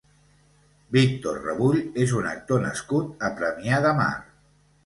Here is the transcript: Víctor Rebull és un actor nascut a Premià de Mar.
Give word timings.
Víctor 0.95 1.37
Rebull 1.43 1.83
és 2.05 2.15
un 2.21 2.31
actor 2.31 2.65
nascut 2.67 3.25
a 3.29 3.33
Premià 3.43 3.83
de 3.85 3.93
Mar. 4.01 4.13